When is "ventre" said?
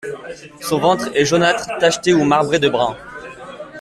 0.79-1.11